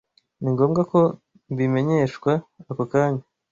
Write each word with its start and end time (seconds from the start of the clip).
Ni 0.41 0.49
ngombwa 0.53 0.81
ko 0.91 0.99
mbimenyeshwa 1.51 2.31
ako 2.69 2.83
kanya. 2.91 3.23